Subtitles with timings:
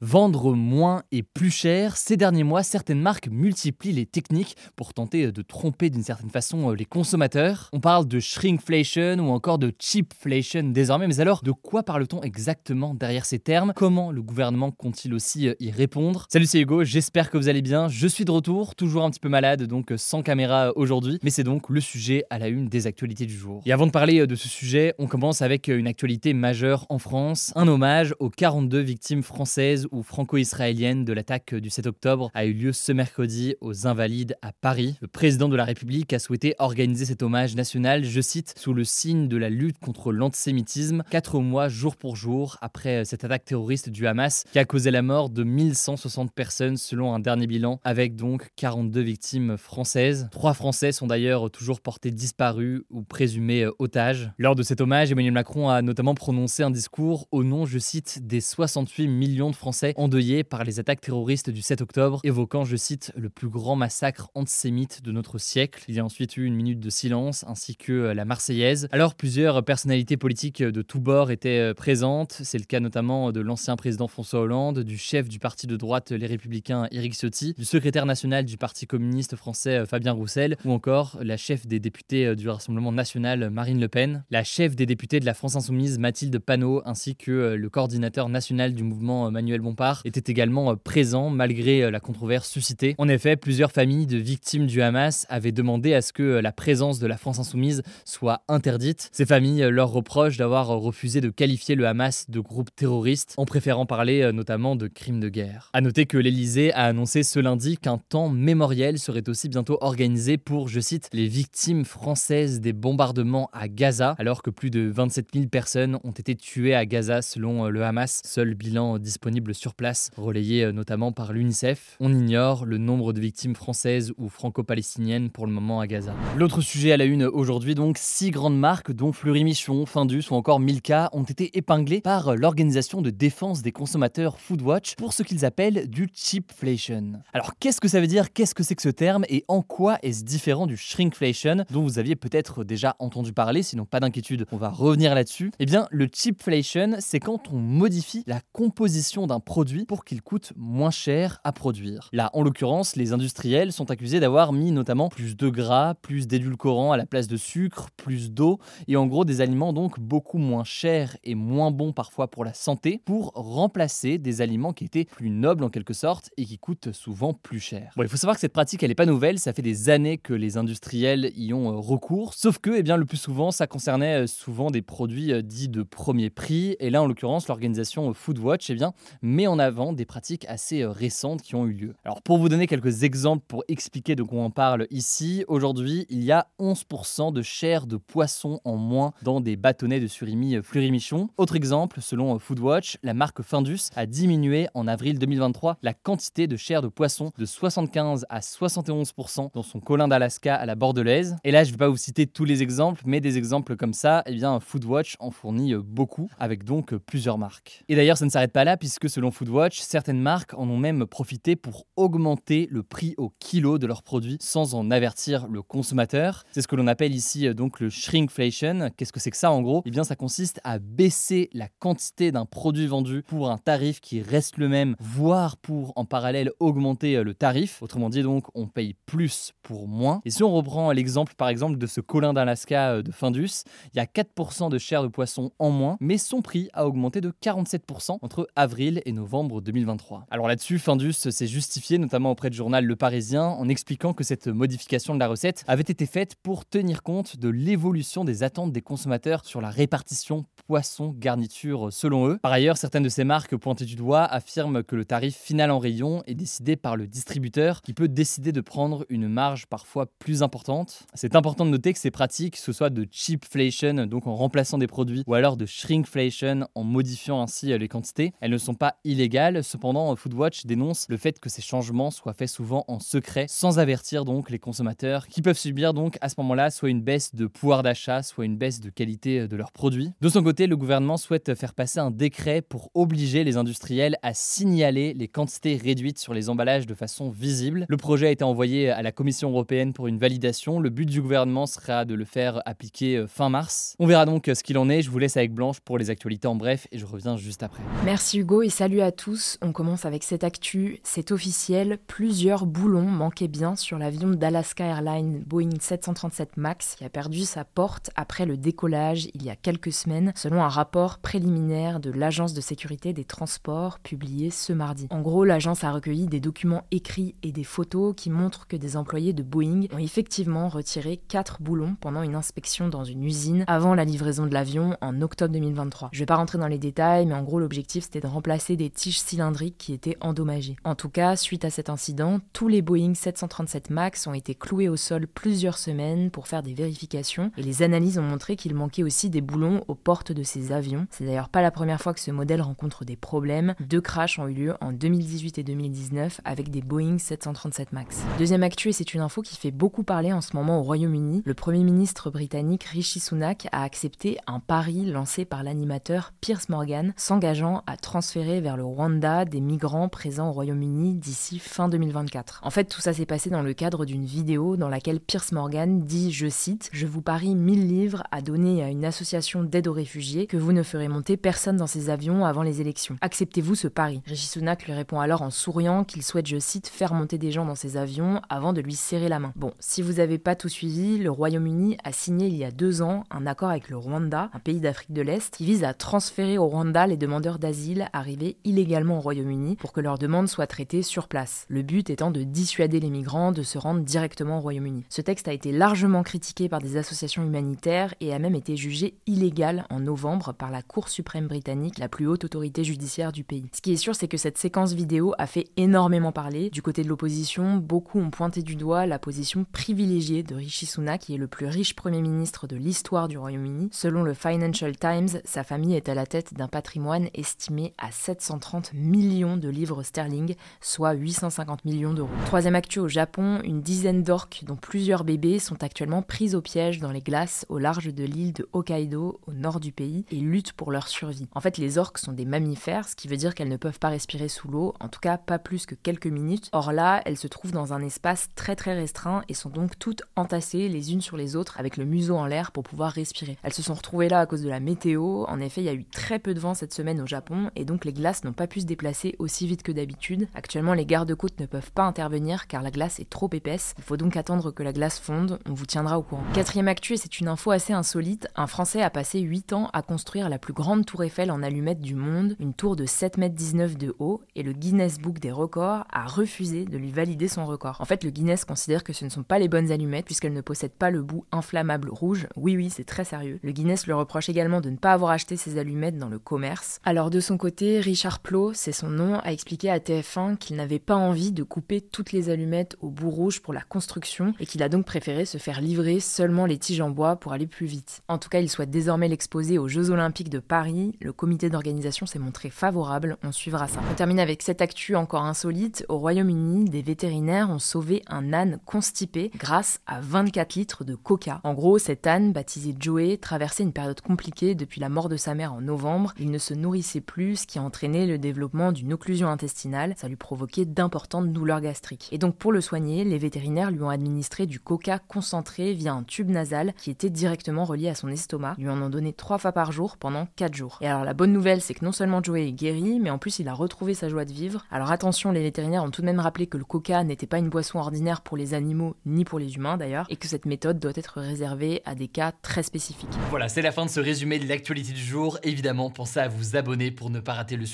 [0.00, 5.30] Vendre moins et plus cher, ces derniers mois, certaines marques multiplient les techniques pour tenter
[5.30, 7.68] de tromper d'une certaine façon les consommateurs.
[7.72, 12.92] On parle de shrinkflation ou encore de cheapflation désormais, mais alors de quoi parle-t-on exactement
[12.92, 13.72] derrière ces termes?
[13.76, 16.26] Comment le gouvernement compte-t-il aussi y répondre?
[16.28, 17.88] Salut, c'est Hugo, j'espère que vous allez bien.
[17.88, 21.44] Je suis de retour, toujours un petit peu malade, donc sans caméra aujourd'hui, mais c'est
[21.44, 23.62] donc le sujet à la une des actualités du jour.
[23.64, 27.52] Et avant de parler de ce sujet, on commence avec une actualité majeure en France,
[27.54, 32.52] un hommage aux 42 victimes françaises ou franco-israélienne de l'attaque du 7 octobre a eu
[32.52, 34.96] lieu ce mercredi aux Invalides à Paris.
[35.00, 38.84] Le président de la République a souhaité organiser cet hommage national, je cite, sous le
[38.84, 43.88] signe de la lutte contre l'antisémitisme, quatre mois jour pour jour après cette attaque terroriste
[43.88, 48.16] du Hamas qui a causé la mort de 1160 personnes selon un dernier bilan, avec
[48.16, 50.28] donc 42 victimes françaises.
[50.30, 54.30] Trois Français sont d'ailleurs toujours portés disparus ou présumés otages.
[54.38, 58.26] Lors de cet hommage, Emmanuel Macron a notamment prononcé un discours au nom, je cite,
[58.26, 62.76] des 68 millions de Français endeuillés par les attaques terroristes du 7 octobre, évoquant, je
[62.76, 65.84] cite, le plus grand massacre antisémite de notre siècle.
[65.88, 68.88] Il y a ensuite eu une minute de silence ainsi que euh, la Marseillaise.
[68.92, 72.40] Alors plusieurs personnalités politiques de tous bords étaient euh, présentes.
[72.42, 76.10] C'est le cas notamment de l'ancien président François Hollande, du chef du parti de droite
[76.12, 80.72] Les Républicains Éric Ciotti, du secrétaire national du Parti communiste français euh, Fabien Roussel, ou
[80.72, 85.20] encore la chef des députés du Rassemblement national Marine Le Pen, la chef des députés
[85.20, 90.02] de la France insoumise Mathilde Panot, ainsi que le coordinateur national du mouvement Manuel Bompard
[90.04, 92.94] était également euh, présent malgré euh, la controverse suscitée.
[92.98, 96.52] En effet, plusieurs familles de victimes du Hamas avaient demandé à ce que euh, la
[96.52, 99.08] présence de la France insoumise soit interdite.
[99.12, 103.86] Ces familles leur reprochent d'avoir refusé de qualifier le Hamas de groupe terroriste en préférant
[103.86, 105.70] parler notamment de crimes de guerre.
[105.72, 110.36] A noter que l'Elysée a annoncé ce lundi qu'un temps mémoriel serait aussi bientôt organisé
[110.36, 115.28] pour, je cite, les victimes françaises des bombardements à Gaza, alors que plus de 27
[115.32, 120.10] 000 personnes ont été tuées à Gaza selon le Hamas, seul bilan disponible sur place,
[120.16, 121.96] relayé euh, notamment par l'UNICEF.
[122.00, 126.14] On ignore le nombre de victimes françaises ou franco-palestiniennes pour le moment à Gaza.
[126.36, 130.34] L'autre sujet à la une aujourd'hui, donc, six grandes marques, dont Fleury Michon, Findus ou
[130.34, 135.44] encore Milka, ont été épinglées par l'organisation de défense des consommateurs Foodwatch pour ce qu'ils
[135.44, 137.12] appellent du cheapflation.
[137.32, 138.32] Alors, qu'est-ce que ça veut dire?
[138.32, 139.24] Qu'est-ce que c'est que ce terme?
[139.28, 143.84] Et en quoi est-ce différent du shrinkflation, dont vous aviez peut-être déjà entendu parler Sinon,
[143.84, 145.52] pas d'inquiétude, on va revenir là-dessus?
[145.58, 150.52] Eh bien, le cheapflation, c'est quand on modifie la composition d'un produit pour qu'il coûte
[150.56, 152.08] moins cher à produire.
[152.12, 156.92] Là, en l'occurrence, les industriels sont accusés d'avoir mis notamment plus de gras, plus d'édulcorants
[156.92, 160.64] à la place de sucre, plus d'eau, et en gros des aliments donc beaucoup moins
[160.64, 165.30] chers et moins bons parfois pour la santé, pour remplacer des aliments qui étaient plus
[165.30, 167.92] nobles en quelque sorte et qui coûtent souvent plus cher.
[167.96, 170.18] Bon, il faut savoir que cette pratique, elle n'est pas nouvelle, ça fait des années
[170.18, 173.66] que les industriels y ont euh, recours, sauf que, eh bien, le plus souvent, ça
[173.66, 178.12] concernait euh, souvent des produits euh, dits de premier prix, et là, en l'occurrence, l'organisation
[178.14, 178.92] Foodwatch, eh bien,
[179.34, 181.94] met en avant des pratiques assez euh, récentes qui ont eu lieu.
[182.04, 186.22] Alors pour vous donner quelques exemples pour expliquer de quoi on parle ici, aujourd'hui il
[186.22, 190.62] y a 11% de chair de poisson en moins dans des bâtonnets de surimi euh,
[190.62, 191.28] Fleury-Michon.
[191.36, 196.46] Autre exemple, selon euh, Foodwatch, la marque Findus a diminué en avril 2023 la quantité
[196.46, 201.36] de chair de poisson de 75 à 71% dans son colin d'Alaska à la bordelaise.
[201.42, 203.94] Et là je ne vais pas vous citer tous les exemples, mais des exemples comme
[203.94, 207.82] ça, eh bien Foodwatch en fournit beaucoup, avec donc plusieurs marques.
[207.88, 210.78] Et d'ailleurs ça ne s'arrête pas là, puisque selon Foodwatch, Foodwatch, certaines marques en ont
[210.78, 215.62] même profité pour augmenter le prix au kilo de leurs produits sans en avertir le
[215.62, 216.44] consommateur.
[216.52, 218.90] C'est ce que l'on appelle ici euh, donc le shrinkflation.
[218.96, 219.82] Qu'est-ce que c'est que ça en gros?
[219.86, 224.22] Eh bien ça consiste à baisser la quantité d'un produit vendu pour un tarif qui
[224.22, 227.82] reste le même, voire pour en parallèle augmenter euh, le tarif.
[227.82, 230.20] Autrement dit donc on paye plus pour moins.
[230.24, 233.98] Et si on reprend l'exemple par exemple de ce colin d'Alaska euh, de Findus, il
[233.98, 237.30] y a 4% de chair de poisson en moins, mais son prix a augmenté de
[237.30, 240.26] 47% entre avril et novembre 2023.
[240.30, 244.48] Alors là-dessus, Findus s'est justifié notamment auprès du journal Le Parisien en expliquant que cette
[244.48, 248.82] modification de la recette avait été faite pour tenir compte de l'évolution des attentes des
[248.82, 252.38] consommateurs sur la répartition poisson-garniture selon eux.
[252.42, 255.78] Par ailleurs, certaines de ces marques pointées du doigt affirment que le tarif final en
[255.78, 260.42] rayon est décidé par le distributeur qui peut décider de prendre une marge parfois plus
[260.42, 261.06] importante.
[261.14, 264.78] C'est important de noter que ces pratiques, que ce soit de cheapflation, donc en remplaçant
[264.78, 268.93] des produits, ou alors de shrinkflation, en modifiant ainsi les quantités, elles ne sont pas
[269.04, 269.64] illégales.
[269.64, 274.24] Cependant, Foodwatch dénonce le fait que ces changements soient faits souvent en secret, sans avertir
[274.24, 277.82] donc les consommateurs, qui peuvent subir donc à ce moment-là soit une baisse de pouvoir
[277.82, 280.12] d'achat, soit une baisse de qualité de leurs produits.
[280.20, 284.34] De son côté, le gouvernement souhaite faire passer un décret pour obliger les industriels à
[284.34, 287.86] signaler les quantités réduites sur les emballages de façon visible.
[287.88, 290.80] Le projet a été envoyé à la Commission européenne pour une validation.
[290.80, 293.94] Le but du gouvernement sera de le faire appliquer euh, fin mars.
[293.98, 295.02] On verra donc euh, ce qu'il en est.
[295.02, 297.82] Je vous laisse avec Blanche pour les actualités en bref et je reviens juste après.
[298.04, 299.56] Merci Hugo et salut à tous.
[299.62, 301.00] On commence avec cette actu.
[301.04, 307.08] C'est officiel, plusieurs boulons manquaient bien sur l'avion d'Alaska Airlines Boeing 737 MAX qui a
[307.08, 311.98] perdu sa porte après le décollage il y a quelques semaines, selon un rapport préliminaire
[311.98, 315.06] de l'Agence de sécurité des transports publié ce mardi.
[315.08, 318.98] En gros, l'agence a recueilli des documents écrits et des photos qui montrent que des
[318.98, 323.94] employés de Boeing ont effectivement retiré quatre boulons pendant une inspection dans une usine avant
[323.94, 326.10] la livraison de l'avion en octobre 2023.
[326.12, 328.90] Je vais pas rentrer dans les détails, mais en gros, l'objectif c'était de remplacer des
[328.90, 330.76] tiges cylindriques qui étaient endommagées.
[330.84, 334.88] En tout cas, suite à cet incident, tous les Boeing 737 MAX ont été cloués
[334.88, 339.02] au sol plusieurs semaines pour faire des vérifications et les analyses ont montré qu'il manquait
[339.02, 341.06] aussi des boulons aux portes de ces avions.
[341.10, 343.74] C'est d'ailleurs pas la première fois que ce modèle rencontre des problèmes.
[343.80, 348.22] Deux crashs ont eu lieu en 2018 et 2019 avec des Boeing 737 MAX.
[348.38, 351.42] Deuxième actu, et c'est une info qui fait beaucoup parler en ce moment au Royaume-Uni,
[351.44, 357.12] le Premier ministre britannique Rishi Sunak a accepté un pari lancé par l'animateur Piers Morgan,
[357.16, 362.60] s'engageant à transférer vers le Rwanda des migrants présents au Royaume-Uni d'ici fin 2024.
[362.62, 366.00] En fait, tout ça s'est passé dans le cadre d'une vidéo dans laquelle Piers Morgan
[366.00, 369.92] dit, je cite, Je vous parie 1000 livres à donner à une association d'aide aux
[369.92, 373.18] réfugiés que vous ne ferez monter personne dans ces avions avant les élections.
[373.20, 374.22] Acceptez-vous ce pari?
[374.24, 377.66] Rishi Sunak lui répond alors en souriant qu'il souhaite, je cite, faire monter des gens
[377.66, 379.52] dans ces avions avant de lui serrer la main.
[379.56, 383.02] Bon, si vous n'avez pas tout suivi, le Royaume-Uni a signé il y a deux
[383.02, 386.56] ans un accord avec le Rwanda, un pays d'Afrique de l'Est, qui vise à transférer
[386.56, 391.02] au Rwanda les demandeurs d'asile arrivés illégalement au Royaume-Uni pour que leurs demandes soient traitées
[391.02, 391.66] sur place.
[391.68, 395.04] Le but étant de dissuader les migrants de se rendre directement au Royaume-Uni.
[395.08, 399.14] Ce texte a été largement critiqué par des associations humanitaires et a même été jugé
[399.26, 403.66] illégal en novembre par la Cour suprême britannique, la plus haute autorité judiciaire du pays.
[403.72, 406.70] Ce qui est sûr, c'est que cette séquence vidéo a fait énormément parler.
[406.70, 411.22] Du côté de l'opposition, beaucoup ont pointé du doigt la position privilégiée de Rishi Sunak,
[411.22, 413.88] qui est le plus riche Premier ministre de l'histoire du Royaume-Uni.
[413.92, 418.10] Selon le Financial Times, sa famille est à la tête d'un patrimoine estimé à
[418.44, 422.28] 730 millions de livres sterling, soit 850 millions d'euros.
[422.46, 427.00] Troisième actu au Japon, une dizaine d'orques, dont plusieurs bébés, sont actuellement pris au piège
[427.00, 430.72] dans les glaces au large de l'île de Hokkaido, au nord du pays, et luttent
[430.72, 431.48] pour leur survie.
[431.54, 434.10] En fait, les orques sont des mammifères, ce qui veut dire qu'elles ne peuvent pas
[434.10, 436.68] respirer sous l'eau, en tout cas pas plus que quelques minutes.
[436.72, 440.22] Or là, elles se trouvent dans un espace très très restreint et sont donc toutes
[440.36, 443.56] entassées les unes sur les autres avec le museau en l'air pour pouvoir respirer.
[443.62, 445.44] Elles se sont retrouvées là à cause de la météo.
[445.46, 447.84] En effet, il y a eu très peu de vent cette semaine au Japon et
[447.84, 450.48] donc les glaces n'ont pas pu se déplacer aussi vite que d'habitude.
[450.54, 453.94] Actuellement, les gardes-côtes ne peuvent pas intervenir car la glace est trop épaisse.
[453.98, 455.60] Il faut donc attendre que la glace fonde.
[455.68, 456.42] On vous tiendra au courant.
[456.54, 458.48] Quatrième actu, et c'est une info assez insolite.
[458.56, 462.00] Un Français a passé 8 ans à construire la plus grande tour Eiffel en allumettes
[462.00, 466.04] du monde, une tour de 7,19 m de haut, et le Guinness Book des records
[466.10, 468.00] a refusé de lui valider son record.
[468.00, 470.60] En fait, le Guinness considère que ce ne sont pas les bonnes allumettes puisqu'elles ne
[470.60, 472.48] possèdent pas le bout inflammable rouge.
[472.56, 473.60] Oui, oui, c'est très sérieux.
[473.62, 477.00] Le Guinness le reproche également de ne pas avoir acheté ses allumettes dans le commerce.
[477.04, 480.98] Alors de son côté, Richard Plot, c'est son nom, a expliqué à TF1 qu'il n'avait
[480.98, 484.82] pas envie de couper toutes les allumettes au bout rouge pour la construction et qu'il
[484.82, 488.22] a donc préféré se faire livrer seulement les tiges en bois pour aller plus vite.
[488.28, 491.14] En tout cas, il souhaite désormais l'exposer aux Jeux Olympiques de Paris.
[491.20, 494.00] Le comité d'organisation s'est montré favorable, on suivra ça.
[494.10, 496.06] On termine avec cette actu encore insolite.
[496.08, 501.60] Au Royaume-Uni, des vétérinaires ont sauvé un âne constipé grâce à 24 litres de coca.
[501.62, 505.54] En gros, cet âne, baptisé Joey, traversait une période compliquée depuis la mort de sa
[505.54, 506.32] mère en novembre.
[506.38, 510.14] Il ne se nourrissait plus, ce qui a entraîné le développement d'une occlusion intestinale.
[510.16, 512.28] Ça lui provoquait d'importantes douleurs gastriques.
[512.32, 516.22] Et donc pour le soigner, les vétérinaires lui ont administré du coca concentré via un
[516.22, 518.76] tube nasal qui était directement relié à son estomac.
[518.78, 520.98] Lui en ont donné trois fois par jour pendant 4 jours.
[521.00, 523.58] Et alors la bonne nouvelle, c'est que non seulement Joey est guéri, mais en plus
[523.58, 524.86] il a retrouvé sa joie de vivre.
[524.90, 527.68] Alors attention, les vétérinaires ont tout de même rappelé que le coca n'était pas une
[527.68, 531.12] boisson ordinaire pour les animaux ni pour les humains d'ailleurs, et que cette méthode doit
[531.14, 533.28] être réservée à des cas très spécifiques.
[533.50, 535.58] Voilà, c'est la fin de ce résumé de l'actualité du jour.
[535.62, 537.93] Évidemment, pensez à vous abonner pour ne pas rater le sujet